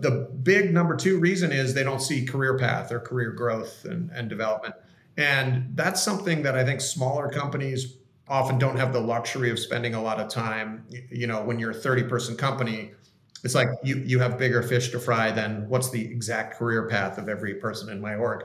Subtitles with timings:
[0.00, 4.10] The big number two reason is they don't see career path or career growth and,
[4.12, 4.74] and development.
[5.16, 7.96] And that's something that I think smaller companies
[8.28, 10.86] often don't have the luxury of spending a lot of time.
[11.10, 12.92] You know, when you're a 30 person company,
[13.42, 17.18] it's like you, you have bigger fish to fry than what's the exact career path
[17.18, 18.44] of every person in my org.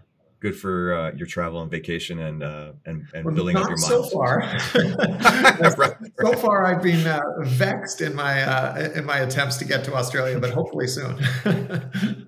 [0.47, 3.77] good for uh, your travel and vacation and uh, and, and well, building up your
[3.77, 3.87] miles.
[3.87, 4.39] So far,
[4.75, 5.95] right, right.
[6.19, 9.95] so far I've been uh, vexed in my uh, in my attempts to get to
[9.95, 11.19] Australia, but hopefully soon.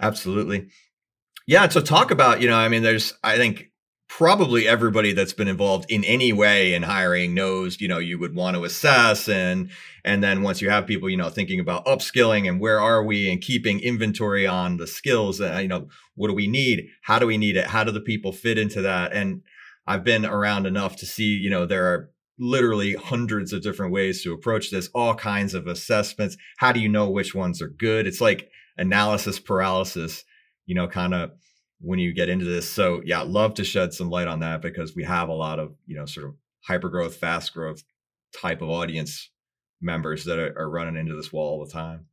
[0.00, 0.68] Absolutely.
[1.46, 1.68] Yeah.
[1.68, 3.71] So talk about, you know, I mean, there's, I think
[4.18, 8.34] probably everybody that's been involved in any way in hiring knows, you know, you would
[8.34, 9.70] want to assess and,
[10.04, 13.30] and then once you have people, you know, thinking about upskilling and where are we
[13.32, 16.88] and keeping inventory on the skills that, you know, what do we need?
[17.00, 17.68] How do we need it?
[17.68, 19.14] How do the people fit into that?
[19.14, 19.40] And
[19.86, 24.22] I've been around enough to see, you know, there are literally hundreds of different ways
[24.22, 26.36] to approach this, all kinds of assessments.
[26.58, 28.06] How do you know which ones are good?
[28.06, 30.24] It's like analysis paralysis
[30.66, 31.30] you know, kind of
[31.82, 32.68] when you get into this.
[32.68, 35.74] So yeah, love to shed some light on that because we have a lot of,
[35.86, 37.82] you know, sort of hyper growth, fast growth
[38.40, 39.30] type of audience
[39.80, 42.06] members that are, are running into this wall all the time.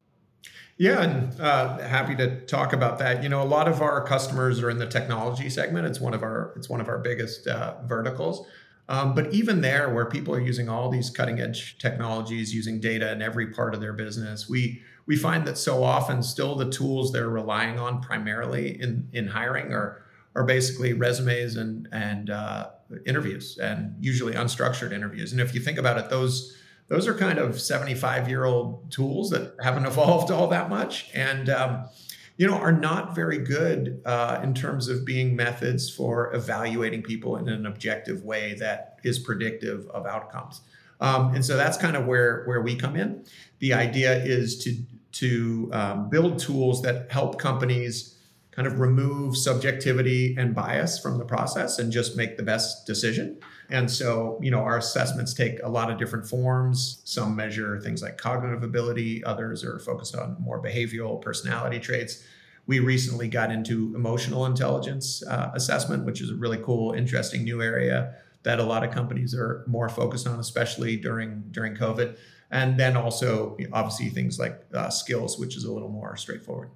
[0.78, 3.22] Yeah, and uh, happy to talk about that.
[3.22, 5.85] You know, a lot of our customers are in the technology segment.
[5.85, 8.47] It's one of our it's one of our biggest uh, verticals.
[8.88, 13.12] Um, but even there, where people are using all these cutting edge technologies, using data
[13.12, 17.12] in every part of their business, we we find that so often still the tools
[17.12, 20.03] they're relying on primarily in in hiring are
[20.36, 22.70] are basically resumes and and uh,
[23.08, 25.31] interviews and usually unstructured interviews.
[25.31, 26.56] And if you think about it, those
[26.90, 31.50] those are kind of 75 year old tools that haven't evolved all that much and
[31.50, 31.90] um,
[32.38, 37.36] you know are not very good uh, in terms of being methods for evaluating people
[37.38, 40.62] in an objective way that is predictive of outcomes
[41.02, 43.24] um, and so that's kind of where where we come in
[43.59, 44.76] the idea is to
[45.19, 48.16] to um, build tools that help companies
[48.52, 53.38] kind of remove subjectivity and bias from the process and just make the best decision.
[53.69, 57.02] And so, you know, our assessments take a lot of different forms.
[57.06, 62.23] Some measure things like cognitive ability, others are focused on more behavioral personality traits.
[62.66, 67.61] We recently got into emotional intelligence uh, assessment, which is a really cool, interesting new
[67.61, 72.17] area that a lot of companies are more focused on, especially during during COVID
[72.51, 76.69] and then also obviously things like uh, skills, which is a little more straightforward.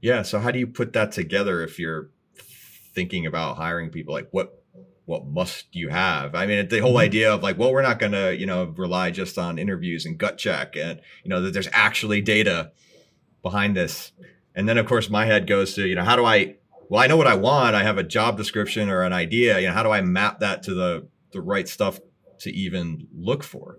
[0.00, 0.22] Yeah.
[0.22, 2.10] So how do you put that together if you're
[2.94, 4.14] thinking about hiring people?
[4.14, 4.56] Like what
[5.04, 6.34] what must you have?
[6.34, 6.98] I mean, the whole mm-hmm.
[6.98, 10.16] idea of like, well, we're not going to you know rely just on interviews and
[10.16, 12.72] gut check, and you know that there's actually data
[13.42, 14.12] behind this.
[14.54, 16.56] And then of course my head goes to you know how do I
[16.88, 19.68] well I know what I want I have a job description or an idea you
[19.68, 22.00] know how do I map that to the the right stuff
[22.40, 23.78] to even look for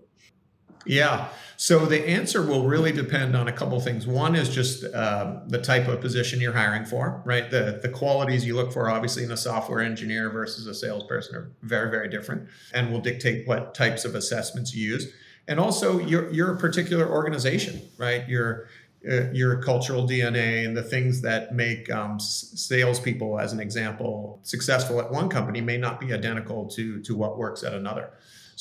[0.85, 1.29] Yeah.
[1.57, 4.07] So the answer will really depend on a couple things.
[4.07, 7.51] One is just um, the type of position you're hiring for, right?
[7.51, 11.51] The the qualities you look for, obviously, in a software engineer versus a salesperson are
[11.61, 15.13] very very different, and will dictate what types of assessments you use.
[15.47, 18.27] And also, your your particular organization, right?
[18.27, 18.67] Your
[19.07, 24.99] uh, your cultural DNA and the things that make um, salespeople, as an example, successful
[24.99, 28.09] at one company may not be identical to to what works at another.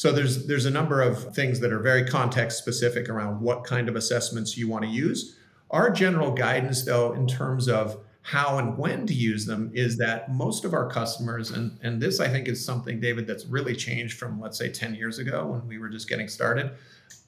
[0.00, 3.86] So there's there's a number of things that are very context specific around what kind
[3.86, 5.36] of assessments you want to use.
[5.70, 10.32] Our general guidance, though, in terms of how and when to use them is that
[10.32, 14.18] most of our customers and and this I think is something David that's really changed
[14.18, 16.70] from let's say 10 years ago when we were just getting started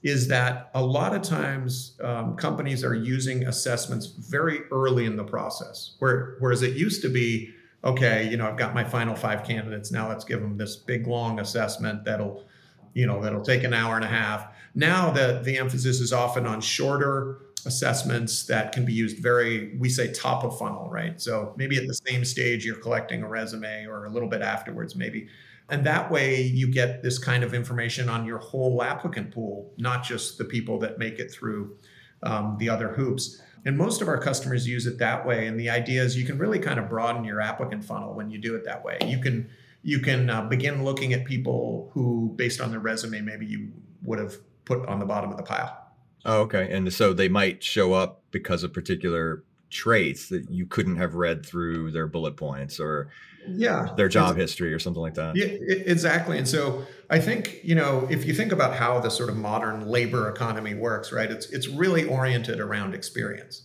[0.02, 5.24] is that a lot of times um, companies are using assessments very early in the
[5.24, 7.52] process, where, whereas it used to be,
[7.84, 9.92] okay, you know, I've got my final five candidates.
[9.92, 12.44] Now let's give them this big long assessment that'll,
[12.94, 14.48] you know, that'll take an hour and a half.
[14.74, 19.88] Now the the emphasis is often on shorter assessments that can be used very, we
[19.88, 21.20] say top of funnel, right?
[21.20, 24.96] So maybe at the same stage you're collecting a resume, or a little bit afterwards,
[24.96, 25.28] maybe
[25.68, 30.04] and that way you get this kind of information on your whole applicant pool, not
[30.04, 31.76] just the people that make it through
[32.22, 33.40] um, the other hoops.
[33.64, 35.46] And most of our customers use it that way.
[35.46, 38.38] And the idea is you can really kind of broaden your applicant funnel when you
[38.38, 38.98] do it that way.
[39.06, 39.48] You can
[39.82, 43.72] you can uh, begin looking at people who, based on their resume, maybe you
[44.04, 45.78] would have put on the bottom of the pile.
[46.24, 46.72] Oh, okay.
[46.72, 51.44] And so they might show up because of particular traits that you couldn't have read
[51.44, 53.08] through their bullet points or
[53.48, 57.74] yeah their job history or something like that yeah exactly and so i think you
[57.74, 61.46] know if you think about how the sort of modern labor economy works right it's
[61.46, 63.62] it's really oriented around experience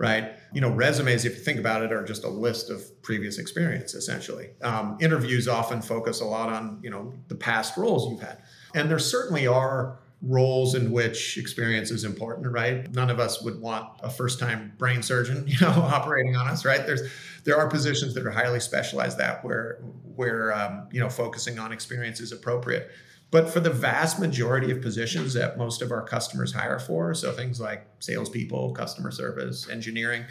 [0.00, 3.38] right you know resumes if you think about it are just a list of previous
[3.38, 8.20] experience essentially um, interviews often focus a lot on you know the past roles you've
[8.20, 8.38] had
[8.74, 12.92] and there certainly are roles in which experience is important, right?
[12.92, 16.86] None of us would want a first-time brain surgeon, you know, operating on us, right?
[16.86, 17.02] There's
[17.44, 19.76] there are positions that are highly specialized that where
[20.14, 22.90] where um, you know focusing on experience is appropriate.
[23.30, 27.32] But for the vast majority of positions that most of our customers hire for, so
[27.32, 30.24] things like salespeople, customer service, engineering,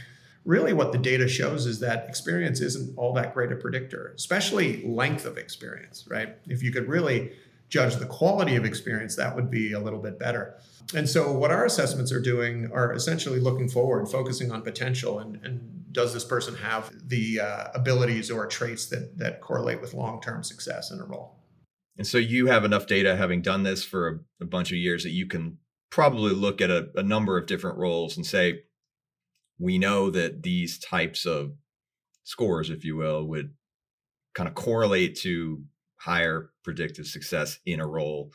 [0.44, 4.86] really what the data shows is that experience isn't all that great a predictor, especially
[4.86, 6.36] length of experience, right?
[6.48, 7.32] If you could really
[7.70, 10.56] judge the quality of experience, that would be a little bit better.
[10.96, 15.40] And so, what our assessments are doing are essentially looking forward, focusing on potential, and,
[15.44, 20.20] and does this person have the uh, abilities or traits that that correlate with long
[20.20, 21.39] term success in a role?
[22.00, 25.04] And so, you have enough data, having done this for a, a bunch of years,
[25.04, 25.58] that you can
[25.92, 28.62] probably look at a, a number of different roles and say,
[29.60, 31.52] we know that these types of
[32.24, 33.54] scores, if you will, would
[34.34, 35.62] kind of correlate to
[35.98, 38.32] higher predictive success in a role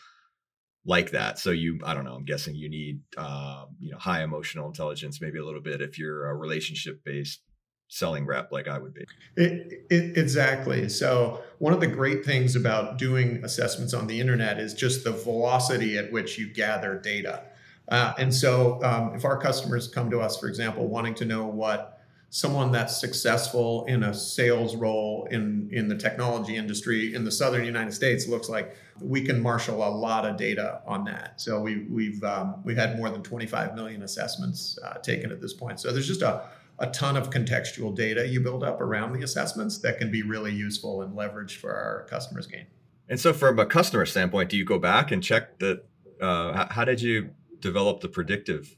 [0.85, 1.39] like that.
[1.39, 5.23] So you, I don't know, I'm guessing you need, uh, you know, high emotional intelligence,
[5.23, 7.41] maybe a little bit if you're a relationship based
[7.89, 9.05] selling rep like I would be.
[9.37, 10.89] It, it, exactly.
[10.89, 15.13] So one of the great things about doing assessments on the internet is just the
[15.13, 17.45] velocity at which you gather data.
[17.89, 21.47] Uh, and so um, if our customers come to us, for example, wanting to know
[21.47, 21.95] what
[22.31, 27.65] someone that's successful in a sales role in, in the technology industry in the southern
[27.65, 31.41] United States looks like we can marshal a lot of data on that.
[31.41, 35.53] So we, we've um, we've had more than 25 million assessments uh, taken at this
[35.53, 35.79] point.
[35.79, 36.43] So there's just a,
[36.79, 40.53] a ton of contextual data you build up around the assessments that can be really
[40.53, 42.67] useful and leveraged for our customers' gain.
[43.09, 45.85] And so, from a customer standpoint, do you go back and check that?
[46.21, 48.77] Uh, how did you develop the predictive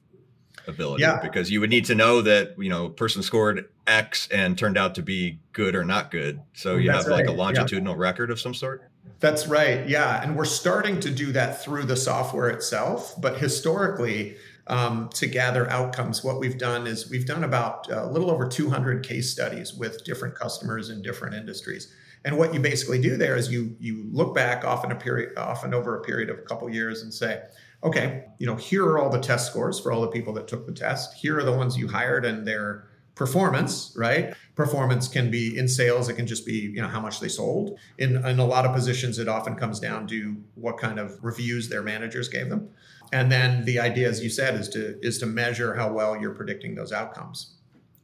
[0.67, 1.21] ability yeah.
[1.23, 4.95] because you would need to know that you know person scored x and turned out
[4.95, 7.26] to be good or not good so you That's have right.
[7.26, 8.00] like a longitudinal yeah.
[8.00, 8.88] record of some sort
[9.21, 14.37] that's right yeah and we're starting to do that through the software itself but historically
[14.68, 19.06] um, to gather outcomes what we've done is we've done about a little over 200
[19.06, 21.92] case studies with different customers in different industries
[22.25, 25.73] and what you basically do there is you you look back often a period often
[25.73, 27.42] over a period of a couple years and say
[27.87, 30.66] okay, you know, here are all the test scores for all the people that took
[30.66, 31.14] the test.
[31.14, 34.35] Here are the ones you hired and their performance, right?
[34.54, 37.76] Performance can be in sales, it can just be, you know, how much they sold.
[37.99, 41.68] In, in a lot of positions, it often comes down to what kind of reviews
[41.68, 42.68] their managers gave them.
[43.12, 46.35] And then the idea, as you said, is to is to measure how well you're
[46.35, 47.54] predicting those outcomes.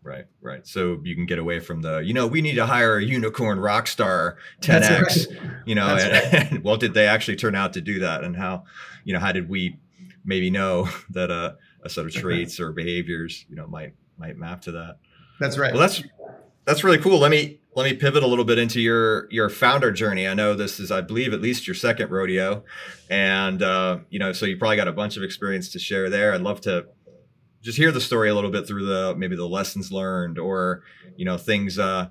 [0.04, 0.66] Right, right.
[0.66, 3.60] So you can get away from the, you know, we need to hire a unicorn
[3.60, 5.50] rock star 10x, right.
[5.64, 6.52] you know, and, right.
[6.52, 8.24] and, well, did they actually turn out to do that?
[8.24, 8.64] And how,
[9.04, 9.78] you know, how did we
[10.24, 11.52] maybe know that uh,
[11.82, 14.98] a set of traits or behaviors, you know, might might map to that?
[15.40, 15.72] That's right.
[15.72, 16.02] Well, that's
[16.64, 17.18] that's really cool.
[17.18, 20.28] Let me let me pivot a little bit into your your founder journey.
[20.28, 22.64] I know this is, I believe, at least your second rodeo,
[23.10, 26.32] and uh, you know, so you probably got a bunch of experience to share there.
[26.32, 26.86] I'd love to
[27.62, 30.82] just hear the story a little bit through the maybe the lessons learned or
[31.16, 32.08] you know things uh,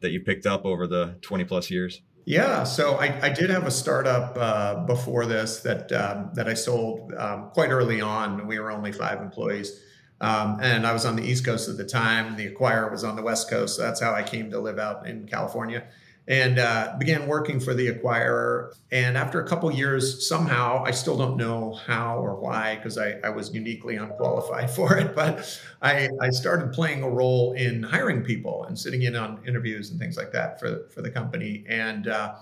[0.00, 2.02] that you picked up over the twenty plus years.
[2.26, 6.54] Yeah, so I, I did have a startup uh, before this that um, that I
[6.54, 8.46] sold um, quite early on.
[8.46, 9.80] We were only five employees
[10.20, 12.36] um, and I was on the East Coast at the time.
[12.36, 13.76] The acquirer was on the West Coast.
[13.76, 15.84] So that's how I came to live out in California
[16.28, 18.72] and uh, began working for the acquirer.
[18.92, 23.18] And after a couple years, somehow, I still don't know how or why, because I,
[23.24, 28.22] I, was uniquely unqualified for it, but I, I, started playing a role in hiring
[28.22, 31.64] people and sitting in on interviews and things like that for, for the company.
[31.68, 32.34] And uh,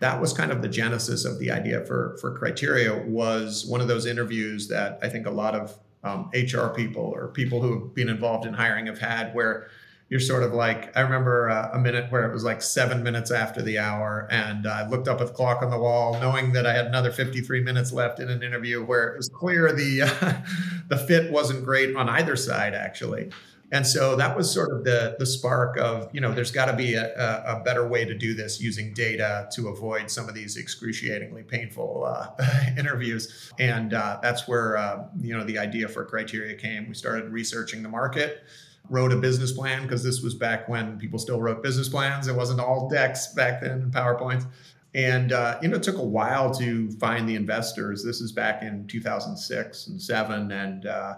[0.00, 3.86] that was kind of the genesis of the idea for, for criteria was one of
[3.86, 7.94] those interviews that I think a lot of um, HR people or people who have
[7.94, 9.68] been involved in hiring have had where
[10.08, 13.32] you're sort of like, I remember uh, a minute where it was like seven minutes
[13.32, 16.64] after the hour, and I looked up at the clock on the wall, knowing that
[16.64, 20.34] I had another 53 minutes left in an interview where it was clear the uh,
[20.88, 23.30] the fit wasn't great on either side, actually.
[23.72, 26.72] And so that was sort of the the spark of you know there's got to
[26.72, 27.12] be a,
[27.44, 32.04] a, better way to do this using data to avoid some of these excruciatingly painful
[32.04, 32.28] uh,
[32.78, 33.52] interviews.
[33.58, 36.86] And uh, that's where uh, you know the idea for criteria came.
[36.86, 38.44] We started researching the market,
[38.88, 42.28] wrote a business plan because this was back when people still wrote business plans.
[42.28, 44.46] It wasn't all decks back then and PowerPoints.
[44.94, 48.04] And uh, you know, it took a while to find the investors.
[48.04, 51.16] This is back in 2006 and seven, and uh,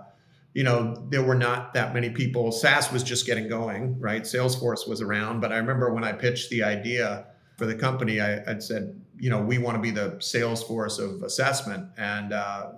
[0.58, 2.50] you know, there were not that many people.
[2.50, 4.22] SaaS was just getting going, right?
[4.22, 5.38] Salesforce was around.
[5.38, 9.30] But I remember when I pitched the idea for the company, I, would said, you
[9.30, 11.90] know, we want to be the Salesforce of assessment.
[11.96, 12.72] And uh,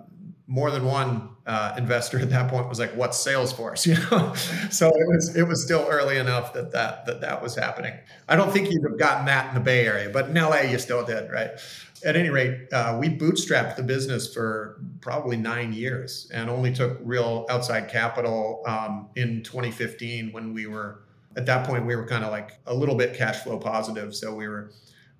[0.45, 4.35] more than one uh, investor at that point was like, "What's Salesforce?" You know,
[4.69, 7.93] so it was it was still early enough that that that that was happening.
[8.29, 10.77] I don't think you'd have gotten that in the Bay Area, but in LA you
[10.77, 11.49] still did, right?
[12.05, 16.99] At any rate, uh, we bootstrapped the business for probably nine years and only took
[17.01, 21.03] real outside capital um, in 2015 when we were
[21.37, 24.15] at that point we were kind of like a little bit cash flow positive.
[24.15, 24.71] So we were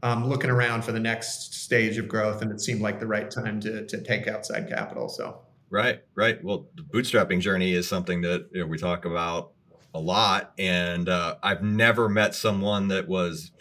[0.04, 3.30] um, looking around for the next stage of growth, and it seemed like the right
[3.30, 5.10] time to to take outside capital.
[5.10, 6.44] So right, right.
[6.44, 9.52] Well, the bootstrapping journey is something that you know, we talk about
[9.94, 13.52] a lot, and uh, I've never met someone that was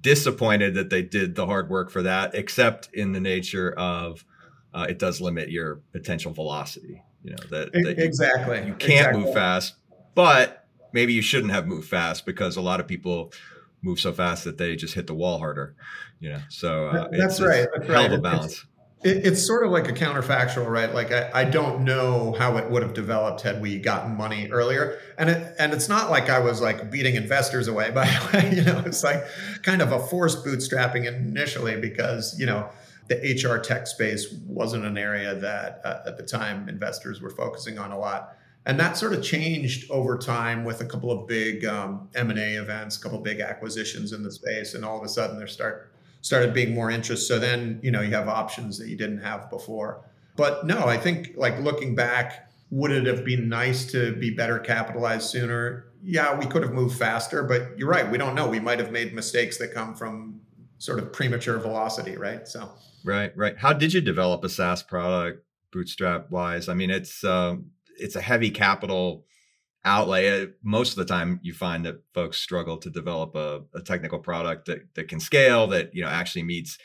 [0.00, 4.24] disappointed that they did the hard work for that, except in the nature of
[4.74, 7.02] uh, it does limit your potential velocity.
[7.24, 9.22] You know that, that exactly you, you can't exactly.
[9.22, 9.74] move fast,
[10.14, 13.32] but maybe you shouldn't have moved fast because a lot of people
[13.82, 15.74] move so fast that they just hit the wall harder.
[16.20, 17.66] You know, so uh, that's right.
[17.74, 18.64] That's hell of a balance.
[19.04, 20.92] It, it's sort of like a counterfactual, right?
[20.92, 24.98] Like I, I don't know how it would have developed had we gotten money earlier,
[25.18, 27.90] and it and it's not like I was like beating investors away.
[27.90, 29.24] By the way, you know, it's like
[29.62, 32.68] kind of a forced bootstrapping initially because you know
[33.08, 37.78] the HR tech space wasn't an area that uh, at the time investors were focusing
[37.78, 38.36] on a lot.
[38.64, 42.96] And that sort of changed over time with a couple of big um, M&A events,
[42.96, 45.91] a couple of big acquisitions in the space, and all of a sudden there start
[46.22, 47.28] started being more interest.
[47.28, 50.08] So then, you know, you have options that you didn't have before.
[50.36, 54.58] But no, I think like looking back, would it have been nice to be better
[54.58, 55.88] capitalized sooner?
[56.02, 58.10] Yeah, we could have moved faster, but you're right.
[58.10, 58.48] We don't know.
[58.48, 60.40] We might have made mistakes that come from
[60.78, 62.48] sort of premature velocity, right?
[62.48, 62.70] So,
[63.04, 63.58] right, right.
[63.58, 66.68] How did you develop a SaaS product, bootstrap wise?
[66.68, 67.66] I mean, it's um,
[67.98, 69.26] it's a heavy capital
[69.84, 70.42] outlay.
[70.42, 74.18] Uh, most of the time, you find that folks struggle to develop a, a, technical
[74.18, 76.78] product that, that can scale, that you know actually meets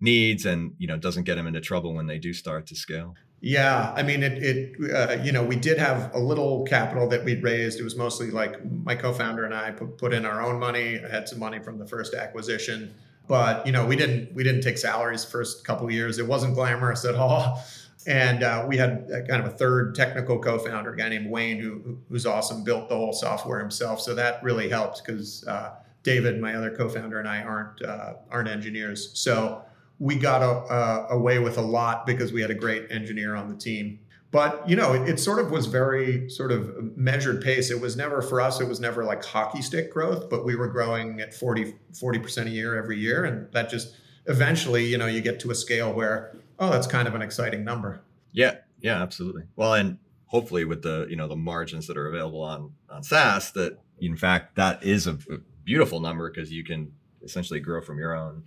[0.00, 3.14] needs, and you know doesn't get them into trouble when they do start to scale.
[3.46, 7.24] Yeah, I mean, it, it uh, you know, we did have a little capital that
[7.24, 7.78] we'd raised.
[7.78, 10.98] It was mostly like my co-founder and I put, put in our own money.
[10.98, 12.94] I had some money from the first acquisition,
[13.28, 16.18] but you know, we didn't we didn't take salaries first couple years.
[16.18, 17.62] It wasn't glamorous at all.
[18.06, 21.58] And uh, we had a, kind of a third technical co-founder, a guy named Wayne,
[21.58, 24.00] who who's awesome, built the whole software himself.
[24.00, 25.70] So that really helped because uh,
[26.02, 29.10] David, my other co-founder, and I aren't uh, aren't engineers.
[29.14, 29.62] So
[29.98, 33.56] we got a, away with a lot because we had a great engineer on the
[33.56, 34.00] team.
[34.30, 37.70] But you know, it, it sort of was very sort of measured pace.
[37.70, 38.60] It was never for us.
[38.60, 41.74] It was never like hockey stick growth, but we were growing at 40
[42.18, 43.96] percent a year every year, and that just
[44.26, 47.64] eventually, you know, you get to a scale where oh, that's kind of an exciting
[47.64, 48.02] number.
[48.32, 49.44] Yeah, yeah, absolutely.
[49.56, 53.52] Well, and hopefully with the you know the margins that are available on on SaaS,
[53.52, 55.18] that in fact that is a,
[55.64, 56.92] beautiful number because you can
[57.22, 58.44] essentially grow from your own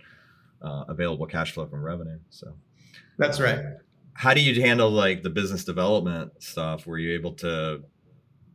[0.62, 2.18] uh, available cash flow from revenue.
[2.30, 2.54] So
[3.16, 3.58] that's right.
[4.12, 6.86] How do you handle like the business development stuff?
[6.86, 7.82] Were you able to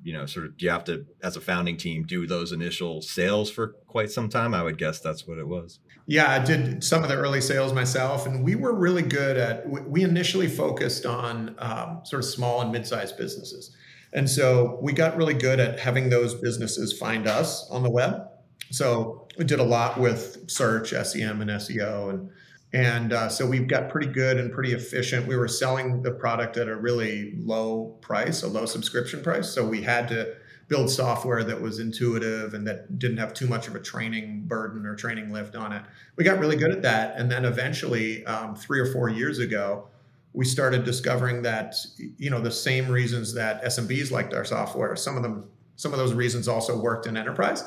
[0.04, 3.02] you know, sort of do you have to, as a founding team, do those initial
[3.02, 4.54] sales for quite some time?
[4.54, 5.80] I would guess that's what it was.
[6.06, 9.70] Yeah, I did some of the early sales myself, and we were really good at.
[9.70, 13.76] We initially focused on um, sort of small and mid-sized businesses,
[14.12, 18.28] and so we got really good at having those businesses find us on the web.
[18.72, 22.30] So we did a lot with search, SEM, and SEO, and
[22.74, 25.28] and uh, so we've got pretty good and pretty efficient.
[25.28, 29.50] We were selling the product at a really low price, a low subscription price.
[29.50, 30.36] So we had to
[30.70, 34.88] build software that was intuitive and that didn't have too much of a training burden
[34.88, 35.84] or training lift on it.
[36.16, 37.16] We got really good at that.
[37.16, 39.88] And then eventually, um, three or four years ago,
[40.34, 41.76] we started discovering that
[42.18, 46.00] you know the same reasons that SMBs liked our software, some of them, some of
[46.00, 47.64] those reasons also worked in enterprise.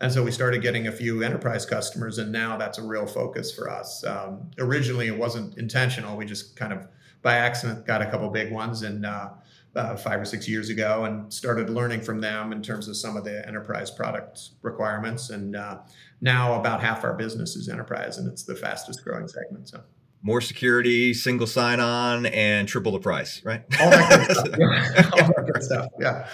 [0.00, 3.54] And so we started getting a few enterprise customers, and now that's a real focus
[3.54, 4.04] for us.
[4.04, 6.16] Um, originally, it wasn't intentional.
[6.16, 6.86] We just kind of
[7.22, 9.30] by accident got a couple big ones, and uh,
[9.74, 13.16] uh, five or six years ago, and started learning from them in terms of some
[13.16, 15.30] of the enterprise product requirements.
[15.30, 15.78] And uh,
[16.20, 19.68] now about half our business is enterprise, and it's the fastest growing segment.
[19.68, 19.82] So
[20.22, 23.62] more security, single sign on, and triple the price, right?
[23.80, 24.58] All that good stuff.
[24.58, 25.10] Yeah.
[25.22, 25.88] All that good stuff.
[26.00, 26.28] Yeah.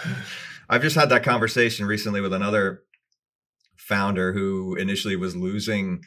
[0.69, 2.83] I've just had that conversation recently with another
[3.93, 6.03] founder who initially was losing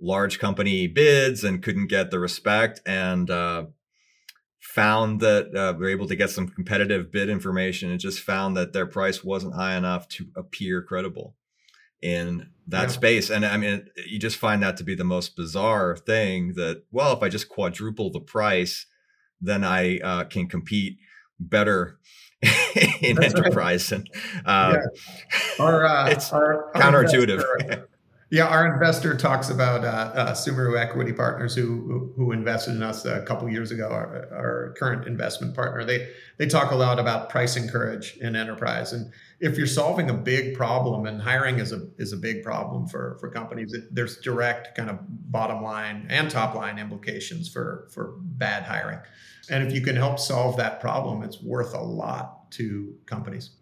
[0.00, 3.64] large company bids and couldn't get the respect and uh,
[4.58, 8.56] found that uh, we are able to get some competitive bid information and just found
[8.56, 11.36] that their price wasn't high enough to appear credible
[12.02, 12.88] in that yeah.
[12.88, 16.84] space and i mean you just find that to be the most bizarre thing that
[16.92, 18.86] well if i just quadruple the price
[19.40, 20.98] then i uh, can compete
[21.40, 21.98] better
[23.00, 24.00] in That's enterprise, right.
[24.00, 24.10] and
[24.46, 25.64] uh, yeah.
[25.64, 27.42] our, uh, it's our, counterintuitive.
[27.70, 27.88] Our
[28.30, 33.06] yeah, our investor talks about uh, uh, Sumeru Equity Partners, who who invested in us
[33.06, 33.88] a couple years ago.
[33.88, 35.82] Our, our, current investment partner.
[35.84, 40.14] They they talk a lot about pricing courage in enterprise, and if you're solving a
[40.14, 44.76] big problem, and hiring is a is a big problem for for companies, there's direct
[44.76, 44.98] kind of
[45.32, 48.98] bottom line and top line implications for for bad hiring.
[49.50, 53.52] And if you can help solve that problem, it's worth a lot to companies.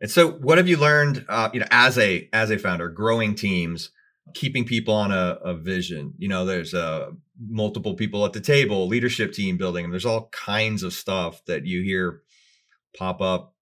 [0.00, 3.36] And so, what have you learned, uh, you know, as a as a founder, growing
[3.36, 3.90] teams,
[4.34, 6.14] keeping people on a, a vision?
[6.18, 10.28] You know, there's uh, multiple people at the table, leadership team building, and there's all
[10.28, 12.22] kinds of stuff that you hear
[12.96, 13.54] pop up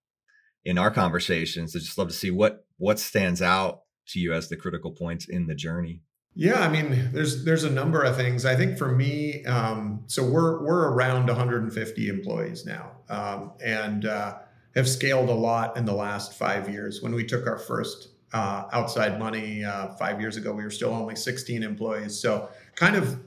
[0.64, 1.74] in our conversations.
[1.74, 5.26] I just love to see what what stands out to you as the critical points
[5.28, 6.02] in the journey.
[6.34, 8.44] Yeah, I mean, there's there's a number of things.
[8.44, 14.38] I think for me, um, so we're we're around 150 employees now, um, and uh,
[14.74, 17.00] have scaled a lot in the last five years.
[17.00, 20.92] When we took our first uh, outside money uh, five years ago, we were still
[20.92, 22.18] only 16 employees.
[22.18, 23.20] So kind of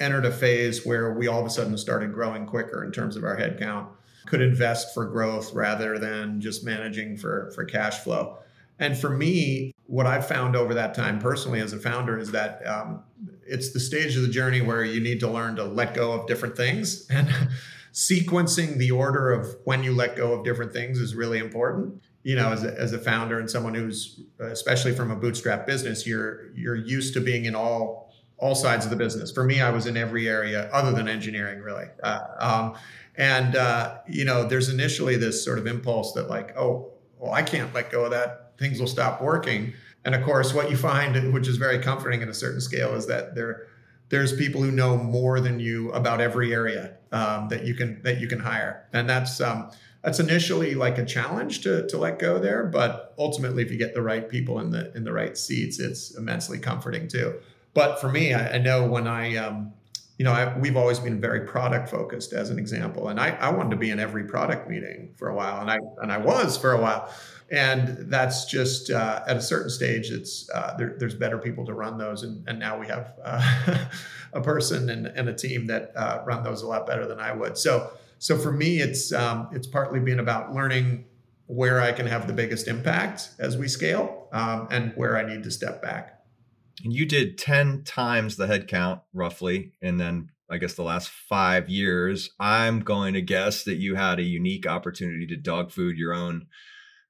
[0.00, 3.24] entered a phase where we all of a sudden started growing quicker in terms of
[3.24, 3.88] our headcount.
[4.26, 8.38] Could invest for growth rather than just managing for for cash flow.
[8.78, 12.66] And for me, what I've found over that time personally as a founder is that
[12.66, 13.02] um,
[13.46, 16.26] it's the stage of the journey where you need to learn to let go of
[16.26, 17.28] different things and
[17.92, 22.34] sequencing the order of when you let go of different things is really important you
[22.34, 26.50] know as a, as a founder and someone who's especially from a bootstrap business you're
[26.54, 29.30] you're used to being in all all sides of the business.
[29.30, 31.86] For me i was in every area other than engineering really.
[32.02, 32.74] Uh, um,
[33.16, 37.42] and uh, you know there's initially this sort of impulse that like oh well i
[37.42, 38.52] can't let go of that.
[38.58, 39.72] Things will stop working.
[40.04, 43.06] And of course, what you find, which is very comforting at a certain scale, is
[43.06, 43.68] that there
[44.10, 48.20] there's people who know more than you about every area um, that you can that
[48.20, 49.70] you can hire, and that's um,
[50.04, 52.64] that's initially like a challenge to to let go there.
[52.64, 56.16] But ultimately, if you get the right people in the in the right seats, it's
[56.16, 57.34] immensely comforting too.
[57.72, 59.72] But for me, I, I know when I um,
[60.18, 63.08] you know, I, we've always been very product focused as an example.
[63.08, 65.78] And I, I wanted to be in every product meeting for a while and I,
[66.02, 67.10] and I was for a while
[67.50, 71.74] and that's just uh, at a certain stage it's uh, there, there's better people to
[71.74, 73.86] run those and, and now we have uh,
[74.32, 77.32] a person and, and, a team that uh, run those a lot better than i
[77.32, 81.04] would so so for me it's um, it's partly been about learning
[81.46, 85.42] where i can have the biggest impact as we scale um, and where i need
[85.42, 86.20] to step back
[86.82, 91.70] and you did 10 times the headcount roughly and then I guess the last five
[91.70, 96.12] years, I'm going to guess that you had a unique opportunity to dog food your
[96.12, 96.46] own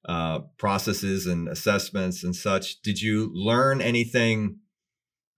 [0.09, 2.81] uh, processes and assessments and such.
[2.83, 4.59] Did you learn anything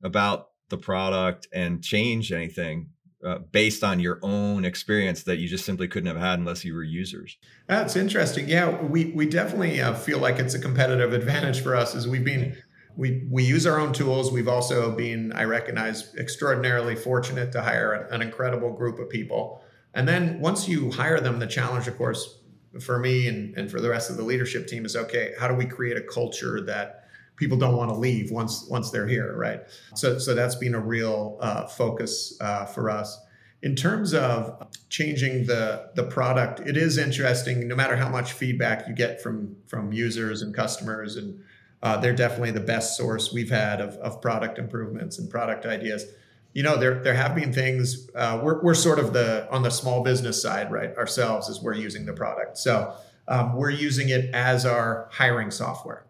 [0.02, 2.90] about the product and change anything
[3.24, 6.74] uh, based on your own experience that you just simply couldn't have had unless you
[6.74, 7.36] were users?
[7.66, 8.48] That's interesting.
[8.48, 12.24] Yeah, we we definitely uh, feel like it's a competitive advantage for us as we've
[12.24, 12.56] been.
[12.96, 14.32] We, we use our own tools.
[14.32, 19.60] We've also been, I recognize, extraordinarily fortunate to hire an incredible group of people.
[19.92, 22.40] And then once you hire them, the challenge, of course,
[22.80, 25.54] for me and, and for the rest of the leadership team is okay, how do
[25.54, 27.05] we create a culture that
[27.36, 29.60] people don't want to leave once once they're here, right?
[29.94, 33.18] So so that's been a real uh, focus uh, for us.
[33.62, 37.68] In terms of changing the the product, it is interesting.
[37.68, 41.40] No matter how much feedback you get from from users and customers, and
[41.82, 46.06] uh, they're definitely the best source we've had of, of product improvements and product ideas.
[46.54, 48.08] You know, there there have been things.
[48.14, 50.96] Uh, we're we're sort of the on the small business side, right?
[50.96, 52.94] Ourselves as we're using the product, so
[53.28, 56.06] um, we're using it as our hiring software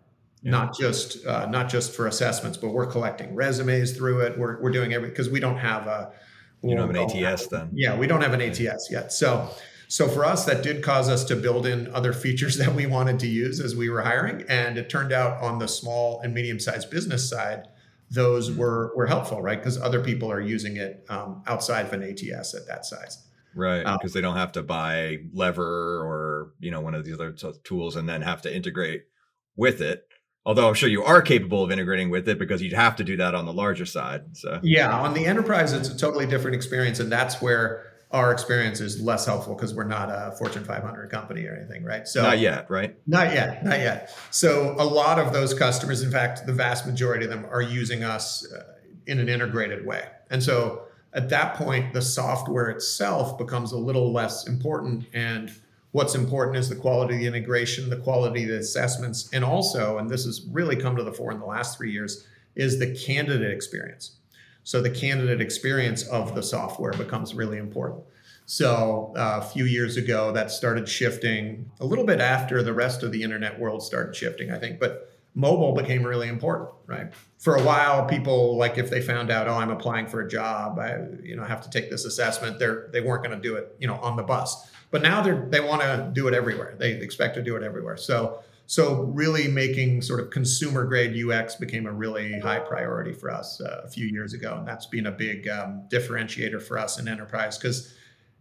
[0.47, 0.53] yeah.
[0.53, 4.39] not just uh, not just for assessments, but we're collecting resumes through it.
[4.39, 6.13] We're, we're doing everything because we don't have a
[6.63, 7.71] you don't have an ATS then.
[7.73, 9.13] Yeah, we don't have an ATS yet.
[9.13, 9.51] So
[9.89, 13.19] so for us, that did cause us to build in other features that we wanted
[13.21, 16.61] to use as we were hiring, and it turned out on the small and medium
[16.61, 17.67] sized business side.
[18.09, 18.61] Those mm-hmm.
[18.61, 19.59] were were helpful, right?
[19.59, 23.23] Because other people are using it um, outside of an ATS at that size
[23.57, 27.15] right because um, they don't have to buy lever or you know one of these
[27.15, 27.33] other
[27.65, 29.05] tools and then have to integrate
[29.57, 30.07] with it
[30.47, 33.17] although I'm sure you are capable of integrating with it because you'd have to do
[33.17, 34.37] that on the larger side.
[34.37, 38.81] So yeah, on the enterprise, it's a totally different experience, and that's where our experience
[38.81, 42.07] is less helpful because we're not a Fortune 500 company or anything, right?
[42.07, 42.97] So not yet, right?
[43.07, 44.17] Not yet, not yet.
[44.31, 48.05] So a lot of those customers, in fact, the vast majority of them are using
[48.05, 48.63] us uh,
[49.07, 54.13] in an integrated way, and so at that point, the software itself becomes a little
[54.13, 55.51] less important and
[55.97, 59.97] What's important is the quality of the integration, the quality of the assessments, and also,
[59.97, 62.95] and this has really come to the fore in the last three years, is the
[62.95, 64.17] candidate experience.
[64.63, 68.05] So the candidate experience of the software becomes really important.
[68.45, 73.03] So uh, a few years ago, that started shifting a little bit after the rest
[73.03, 74.79] of the internet world started shifting, I think.
[74.79, 77.11] But mobile became really important, right?
[77.39, 80.79] For a while, people like if they found out, oh, I'm applying for a job,
[80.79, 82.59] I you know have to take this assessment.
[82.59, 84.71] They're they weren't going to do it, you know, on the bus.
[84.91, 86.75] But now they they want to do it everywhere.
[86.79, 87.97] They expect to do it everywhere.
[87.97, 93.31] So so really making sort of consumer grade UX became a really high priority for
[93.31, 96.99] us uh, a few years ago, and that's been a big um, differentiator for us
[96.99, 97.95] in enterprise because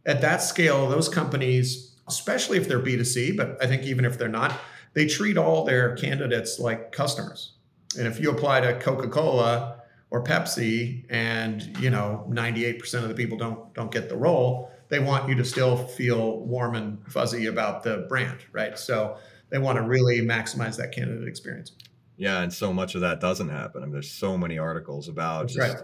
[0.06, 4.28] at that scale, those companies, especially if they're B2C, but I think even if they're
[4.28, 4.54] not,
[4.94, 7.54] they treat all their candidates like customers.
[7.98, 13.38] And if you apply to Coca-Cola or Pepsi and, you know, 98% of the people
[13.38, 17.84] don't don't get the role, they want you to still feel warm and fuzzy about
[17.84, 18.78] the brand, right?
[18.78, 19.18] So
[19.50, 21.72] they want to really maximize that candidate experience.
[22.18, 23.82] Yeah, and so much of that doesn't happen.
[23.82, 25.84] I mean, there's so many articles about just, right.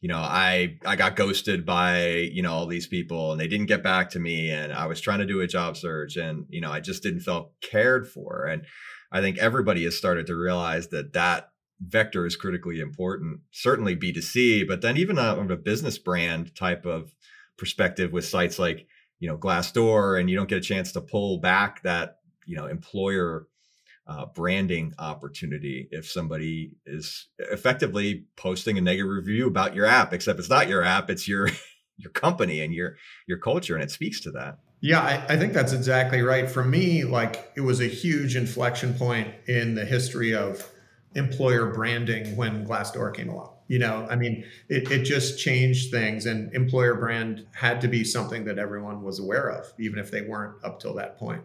[0.00, 3.66] you know, I I got ghosted by you know all these people, and they didn't
[3.66, 6.60] get back to me, and I was trying to do a job search, and you
[6.60, 8.62] know, I just didn't feel cared for, and
[9.10, 13.40] I think everybody has started to realize that that vector is critically important.
[13.50, 17.14] Certainly B2C, but then even a, a business brand type of
[17.56, 18.86] perspective with sites like
[19.18, 22.66] you know Glassdoor, and you don't get a chance to pull back that you know
[22.66, 23.46] employer
[24.06, 30.38] uh, branding opportunity if somebody is effectively posting a negative review about your app, except
[30.38, 31.48] it's not your app, it's your
[31.96, 34.58] your company and your your culture, and it speaks to that.
[34.80, 36.48] Yeah, I, I, think that's exactly right.
[36.48, 40.70] For me, like it was a huge inflection point in the history of
[41.14, 43.55] employer branding when Glassdoor came along.
[43.68, 48.04] You know, I mean, it, it just changed things, and employer brand had to be
[48.04, 51.42] something that everyone was aware of, even if they weren't up till that point.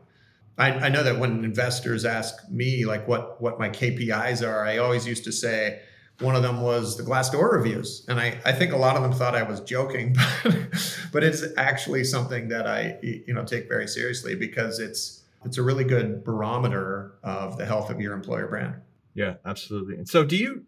[0.58, 4.78] I, I know that when investors ask me like what what my KPIs are, I
[4.78, 5.82] always used to say
[6.20, 9.14] one of them was the Glassdoor reviews, and I, I think a lot of them
[9.14, 13.88] thought I was joking, but, but it's actually something that I you know take very
[13.88, 18.76] seriously because it's it's a really good barometer of the health of your employer brand.
[19.16, 19.96] Yeah, absolutely.
[19.96, 20.66] And so, do you?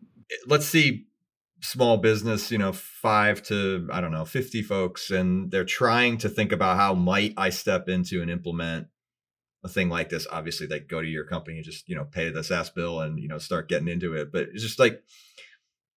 [0.47, 1.05] Let's see
[1.63, 6.29] small business, you know, five to, I don't know, 50 folks, and they're trying to
[6.29, 8.87] think about how might I step into and implement
[9.63, 10.27] a thing like this.
[10.29, 13.17] Obviously, they go to your company and just, you know, pay the SaaS bill and,
[13.17, 14.31] you know, start getting into it.
[14.31, 15.01] But it's just like,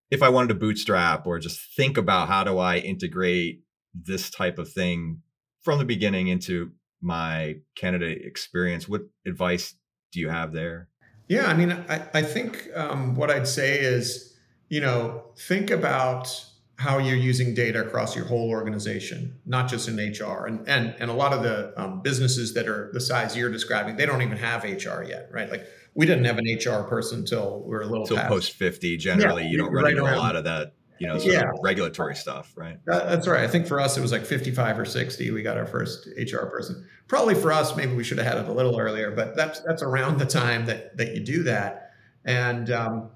[0.09, 4.59] if I wanted to bootstrap or just think about how do I integrate this type
[4.59, 5.23] of thing
[5.63, 6.71] from the beginning into
[7.03, 9.75] my candidate experience, what advice
[10.13, 10.89] do you have there?
[11.29, 14.36] Yeah, I mean, I, I think um, what I'd say is,
[14.69, 16.45] you know, think about
[16.79, 20.47] how you're using data across your whole organization, not just in HR.
[20.47, 23.97] And and and a lot of the um, businesses that are the size you're describing,
[23.97, 25.51] they don't even have HR yet, right?
[25.51, 28.97] Like we didn't have an HR person until we are a little until post fifty.
[28.97, 30.15] Generally, yeah, you don't run right into around.
[30.15, 30.73] a lot of that.
[30.99, 31.43] You know, yeah.
[31.63, 32.79] regulatory stuff, right?
[32.87, 33.45] that's right.
[33.45, 35.31] I think for us, it was like 55 or 60.
[35.31, 36.89] We got our first HR person.
[37.07, 39.83] Probably for us, maybe we should have had it a little earlier, but that's that's
[39.83, 41.93] around the time that that you do that.
[42.25, 43.11] And um,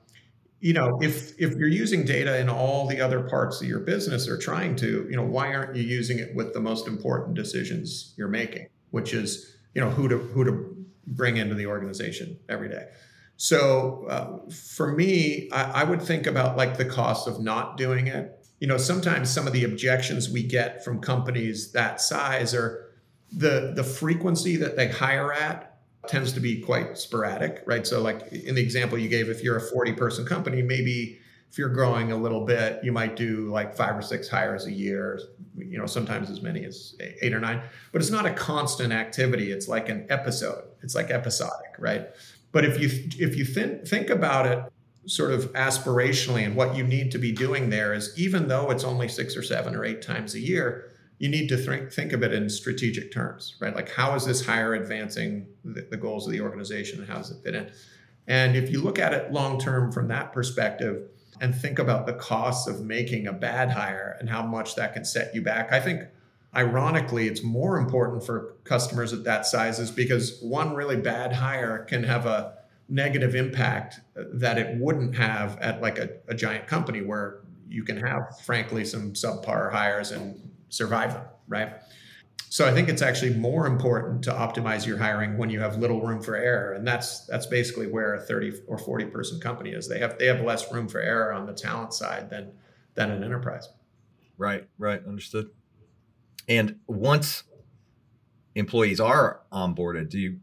[0.60, 4.28] you know if if you're using data in all the other parts of your business
[4.28, 8.14] or trying to you know why aren't you using it with the most important decisions
[8.16, 12.68] you're making which is you know who to who to bring into the organization every
[12.68, 12.86] day.
[13.36, 18.06] So uh, for me, I, I would think about like the cost of not doing
[18.06, 18.36] it.
[18.58, 22.86] You know, sometimes some of the objections we get from companies that size are
[23.32, 25.69] the the frequency that they hire at
[26.10, 27.86] tends to be quite sporadic, right?
[27.86, 31.20] So like in the example you gave, if you're a 40 person company, maybe
[31.50, 34.72] if you're growing a little bit, you might do like five or six hires a
[34.72, 35.20] year,
[35.56, 39.50] you know, sometimes as many as eight or nine, but it's not a constant activity.
[39.50, 40.64] It's like an episode.
[40.82, 42.08] It's like episodic, right?
[42.52, 42.88] But if you
[43.26, 44.64] if you think think about it
[45.06, 48.84] sort of aspirationally and what you need to be doing there is even though it's
[48.84, 52.22] only six or seven or eight times a year, you need to think, think of
[52.22, 53.76] it in strategic terms, right?
[53.76, 57.30] Like how is this hire advancing the, the goals of the organization and how does
[57.30, 57.70] it fit in?
[58.26, 62.14] And if you look at it long term from that perspective and think about the
[62.14, 65.78] costs of making a bad hire and how much that can set you back, I
[65.78, 66.04] think
[66.56, 71.84] ironically, it's more important for customers at that size is because one really bad hire
[71.84, 72.54] can have a
[72.88, 77.98] negative impact that it wouldn't have at like a, a giant company where you can
[77.98, 81.74] have frankly some subpar hires and survive them right?
[82.48, 86.00] So i think it's actually more important to optimize your hiring when you have little
[86.00, 89.88] room for error and that's that's basically where a 30 or 40 person company is.
[89.88, 92.52] They have they have less room for error on the talent side than
[92.94, 93.68] than an enterprise.
[94.38, 95.50] Right right understood.
[96.48, 97.44] And once
[98.54, 100.40] employees are onboarded, do you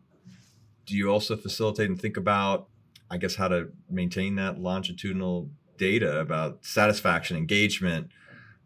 [0.85, 2.69] do you also facilitate and think about,
[3.11, 8.09] I guess, how to maintain that longitudinal data about satisfaction, engagement,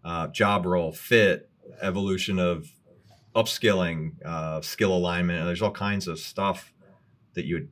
[0.06, 1.50] uh, job role, fit,
[1.82, 2.70] evolution of
[3.36, 5.46] upskilling, uh, skill alignment.
[5.46, 6.74] There's all kinds of stuff
[7.34, 7.70] that you would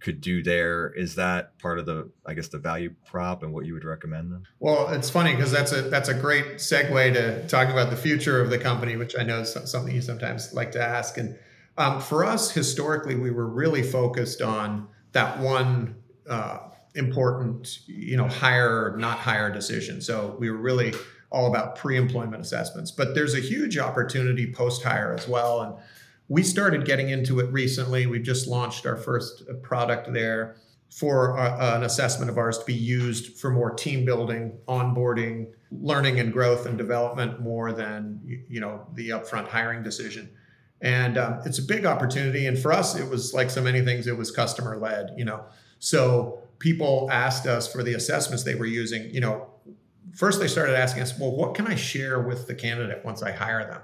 [0.00, 0.92] could do there.
[0.94, 4.30] Is that part of the i guess the value prop and what you would recommend
[4.30, 7.96] them well it's funny because that's a that's a great segue to talking about the
[7.96, 11.16] future of the company which i know is something you sometimes like to ask.
[11.16, 11.38] And
[11.78, 15.96] um, for us historically we were really focused on that one
[16.28, 16.58] uh,
[16.94, 20.00] important you know hire not hire decision.
[20.00, 20.92] So we were really
[21.34, 25.74] all about pre-employment assessments but there's a huge opportunity post-hire as well and
[26.28, 28.06] we started getting into it recently.
[28.06, 30.56] We've just launched our first product there
[30.90, 36.20] for uh, an assessment of ours to be used for more team building, onboarding, learning
[36.20, 40.30] and growth and development more than you know the upfront hiring decision.
[40.80, 42.46] And um, it's a big opportunity.
[42.46, 44.06] And for us, it was like so many things.
[44.06, 45.14] It was customer led.
[45.16, 45.44] You know,
[45.78, 49.10] so people asked us for the assessments they were using.
[49.12, 49.53] You know,
[50.12, 53.32] first they started asking us, well, what can I share with the candidate once I
[53.32, 53.80] hire them?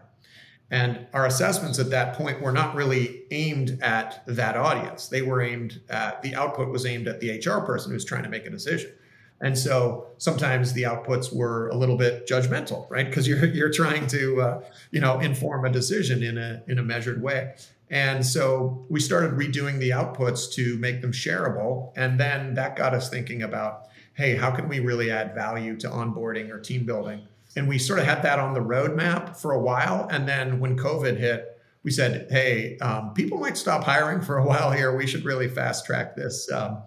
[0.70, 5.08] And our assessments at that point were not really aimed at that audience.
[5.08, 8.28] They were aimed at the output was aimed at the HR person who's trying to
[8.28, 8.92] make a decision.
[9.40, 13.06] And so sometimes the outputs were a little bit judgmental, right?
[13.06, 16.82] Because you're you're trying to uh, you know inform a decision in a in a
[16.82, 17.54] measured way.
[17.88, 22.94] And so we started redoing the outputs to make them shareable, and then that got
[22.94, 27.26] us thinking about, hey, how can we really add value to onboarding or team building?
[27.56, 30.08] And we sort of had that on the roadmap for a while.
[30.10, 34.44] And then when COVID hit, we said, hey, um, people might stop hiring for a
[34.44, 34.94] while here.
[34.94, 36.82] We should really fast track this, um,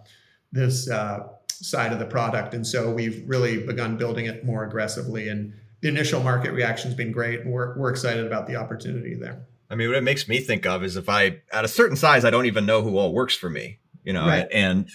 [0.52, 2.54] this uh, side of the product.
[2.54, 5.30] And so we've really begun building it more aggressively.
[5.30, 7.42] And the initial market reaction has been great.
[7.42, 9.46] And we're, we're excited about the opportunity there.
[9.70, 12.24] I mean, what it makes me think of is if I, at a certain size,
[12.24, 14.48] I don't even know who all works for me, you know, right.
[14.52, 14.90] and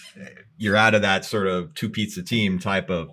[0.57, 3.09] you're out of that sort of two pizza team type of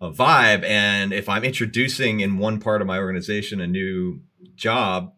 [0.00, 0.64] a vibe.
[0.64, 4.20] And if I'm introducing in one part of my organization a new
[4.56, 5.12] job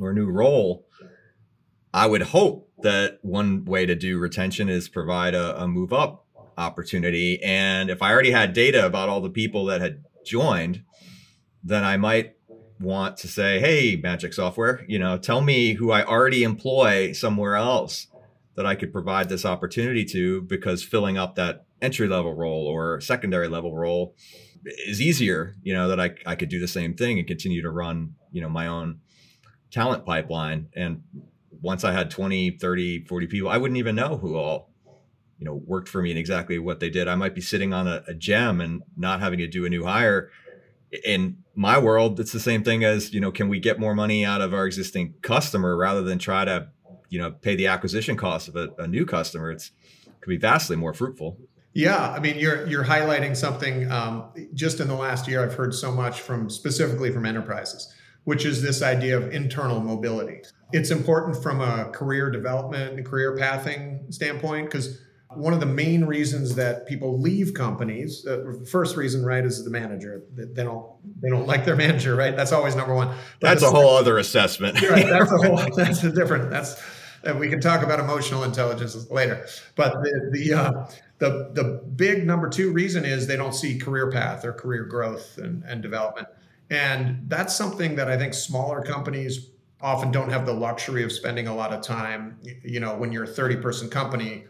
[0.00, 0.84] or a new role,
[1.94, 6.26] I would hope that one way to do retention is provide a, a move up
[6.58, 7.42] opportunity.
[7.42, 10.82] And if I already had data about all the people that had joined,
[11.62, 12.34] then I might
[12.80, 17.56] want to say, hey, Magic Software, you know, tell me who I already employ somewhere
[17.56, 18.06] else
[18.56, 23.00] that I could provide this opportunity to because filling up that entry level role or
[23.00, 24.14] secondary level role
[24.64, 27.70] is easier, you know, that I, I could do the same thing and continue to
[27.70, 29.00] run, you know, my own
[29.70, 30.68] talent pipeline.
[30.74, 31.02] And
[31.62, 34.70] once I had 20, 30, 40 people, I wouldn't even know who all,
[35.38, 37.08] you know, worked for me and exactly what they did.
[37.08, 39.84] I might be sitting on a, a gem and not having to do a new
[39.84, 40.30] hire.
[41.04, 44.24] In my world, it's the same thing as, you know, can we get more money
[44.24, 46.68] out of our existing customer rather than try to,
[47.10, 49.50] you know, pay the acquisition cost of a, a new customer?
[49.50, 49.72] It's
[50.20, 51.38] could be vastly more fruitful.
[51.72, 53.90] Yeah, I mean, you're you're highlighting something.
[53.90, 57.92] Um, just in the last year, I've heard so much from specifically from enterprises,
[58.24, 60.42] which is this idea of internal mobility.
[60.72, 65.00] It's important from a career development and career pathing standpoint because
[65.34, 69.70] one of the main reasons that people leave companies, uh, first reason, right, is the
[69.70, 70.22] manager.
[70.34, 70.86] They don't
[71.22, 72.34] they don't like their manager, right?
[72.34, 73.08] That's always number one.
[73.40, 74.80] But that's a whole other assessment.
[74.82, 75.06] right.
[75.06, 75.56] That's a whole.
[75.76, 76.50] That's a different.
[76.50, 76.82] That's
[77.24, 79.46] and we can talk about emotional intelligence later.
[79.76, 84.10] But the the uh, the the big number two reason is they don't see career
[84.10, 86.28] path or career growth and, and development.
[86.70, 91.48] And that's something that I think smaller companies often don't have the luxury of spending
[91.48, 92.38] a lot of time.
[92.62, 94.44] You know, when you're a 30 person company,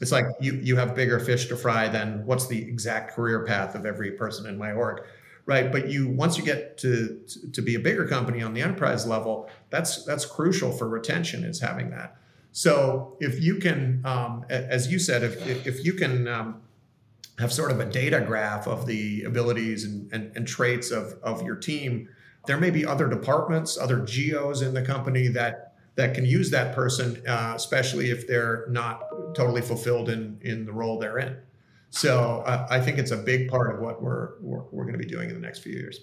[0.00, 3.74] it's like you you have bigger fish to fry than what's the exact career path
[3.74, 5.02] of every person in my org
[5.46, 7.20] right but you once you get to
[7.52, 11.60] to be a bigger company on the enterprise level that's that's crucial for retention is
[11.60, 12.16] having that
[12.52, 16.62] so if you can um, as you said if if you can um,
[17.38, 21.42] have sort of a data graph of the abilities and, and, and traits of, of
[21.42, 22.08] your team
[22.46, 26.74] there may be other departments other geos in the company that that can use that
[26.74, 29.02] person, uh, especially if they're not
[29.34, 31.36] totally fulfilled in in the role they're in.
[31.94, 34.98] So uh, I think it's a big part of what we're we're, we're going to
[34.98, 36.00] be doing in the next few years.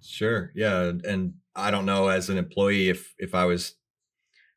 [0.00, 0.52] Sure.
[0.54, 3.74] Yeah, and I don't know as an employee if if I was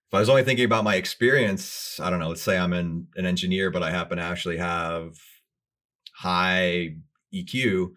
[0.08, 2.30] if I was only thinking about my experience, I don't know.
[2.30, 5.16] Let's say I'm an, an engineer, but I happen to actually have
[6.18, 6.98] high
[7.34, 7.90] EQ.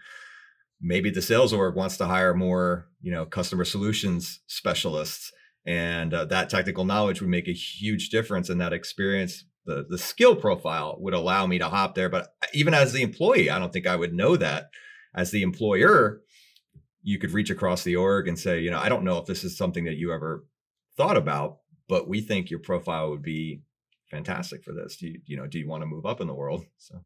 [0.80, 5.30] Maybe the sales org wants to hire more, you know, customer solutions specialists
[5.66, 9.98] and uh, that technical knowledge would make a huge difference in that experience the the
[9.98, 12.08] skill profile would allow me to hop there.
[12.08, 14.70] But even as the employee i don't think i would know that.
[15.14, 16.20] As the employer
[17.02, 19.44] you could reach across the org and say you know i don't know if this
[19.44, 20.44] is something that you ever
[20.96, 23.62] thought about but we think your profile would be
[24.10, 24.96] fantastic for this.
[24.96, 26.64] Do you you know do you want to move up in the world?
[26.78, 27.00] So.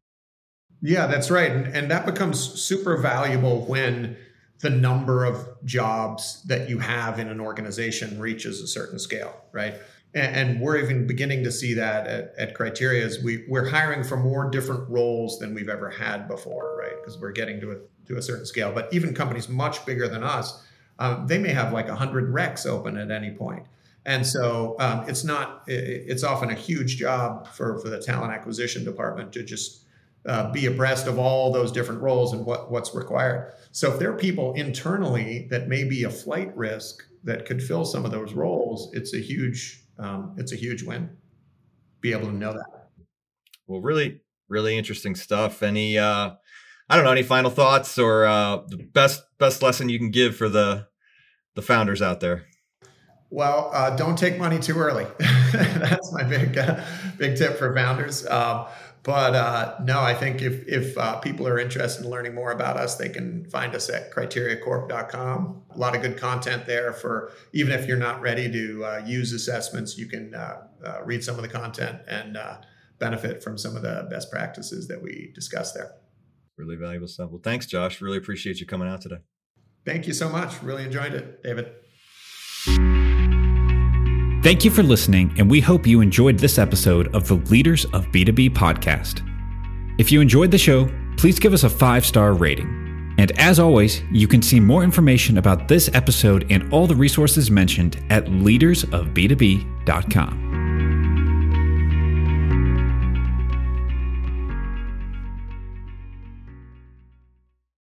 [0.81, 1.51] Yeah that's right.
[1.51, 4.17] And, and that becomes super valuable when
[4.59, 9.75] the number of jobs that you have in an organization reaches a certain scale, right?
[10.15, 14.15] And, we're even beginning to see that at, at Criteria as we, we're hiring for
[14.15, 16.93] more different roles than we've ever had before, right?
[17.01, 17.75] Because we're getting to a,
[18.07, 18.71] to a certain scale.
[18.71, 20.63] But even companies much bigger than us,
[20.99, 23.65] um, they may have like 100 recs open at any point.
[24.05, 28.83] And so um, it's not, it's often a huge job for, for the talent acquisition
[28.83, 29.83] department to just
[30.25, 33.53] uh, be abreast of all those different roles and what, what's required.
[33.71, 37.85] So if there are people internally that may be a flight risk that could fill
[37.85, 41.09] some of those roles, it's a huge um, it's a huge win.
[42.01, 42.89] Be able to know that.
[43.67, 45.63] Well, really, really interesting stuff.
[45.63, 46.31] Any uh,
[46.89, 50.35] I don't know, any final thoughts or uh, the best best lesson you can give
[50.35, 50.87] for the
[51.55, 52.45] the founders out there?
[53.29, 55.07] Well, uh, don't take money too early.
[55.53, 56.83] That's my big uh,
[57.17, 58.27] big tip for founders.
[58.27, 58.67] Um,
[59.03, 62.77] but uh, no, I think if if uh, people are interested in learning more about
[62.77, 65.63] us, they can find us at criteriacorp.com.
[65.71, 69.33] A lot of good content there for even if you're not ready to uh, use
[69.33, 72.57] assessments, you can uh, uh, read some of the content and uh,
[72.97, 75.91] benefit from some of the best practices that we discuss there.
[76.57, 77.29] Really valuable stuff.
[77.29, 77.99] Well, thanks, Josh.
[77.99, 79.17] Really appreciate you coming out today.
[79.85, 80.63] Thank you so much.
[80.63, 83.02] Really enjoyed it, David.
[84.43, 88.07] Thank you for listening, and we hope you enjoyed this episode of the Leaders of
[88.07, 89.21] B2B podcast.
[89.97, 92.67] If you enjoyed the show, please give us a five star rating.
[93.17, 97.49] And as always, you can see more information about this episode and all the resources
[97.49, 100.52] mentioned at leadersofb2b.com.